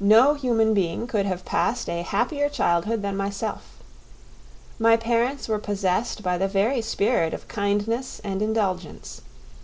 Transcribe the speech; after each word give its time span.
No 0.00 0.34
human 0.34 0.74
being 0.74 1.06
could 1.06 1.24
have 1.24 1.44
passed 1.44 1.88
a 1.88 2.02
happier 2.02 2.48
childhood 2.48 3.02
than 3.02 3.16
myself. 3.16 3.76
My 4.80 4.96
parents 4.96 5.46
were 5.46 5.60
possessed 5.60 6.24
by 6.24 6.36
the 6.38 6.48
very 6.48 6.80
spirit 6.80 7.32
of 7.32 7.46
kindness 7.46 8.20
and 8.24 8.42
indulgence. 8.42 9.20